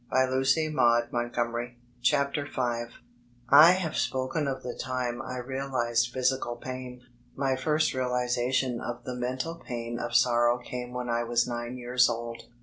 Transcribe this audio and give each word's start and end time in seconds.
l44l 0.11 0.13
Digilized 0.15 1.11
by 1.11 1.25
Google 1.27 2.47
FIVE 2.51 2.89
I 3.51 3.73
have 3.73 3.95
spoken 3.95 4.47
of 4.47 4.63
the 4.63 4.73
time 4.73 5.21
I 5.21 5.37
realized 5.37 6.09
physical 6.11 6.55
pain. 6.55 7.01
My 7.35 7.55
first 7.55 7.93
realization 7.93 8.81
of 8.81 9.03
the 9.03 9.13
mental 9.13 9.61
pain 9.63 9.99
of 9.99 10.15
sorrow 10.15 10.57
came 10.57 10.91
when 10.93 11.07
I 11.07 11.23
was 11.23 11.47
nine 11.47 11.77
years 11.77 12.09
old. 12.09 12.45